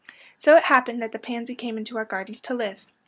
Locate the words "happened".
0.63-0.99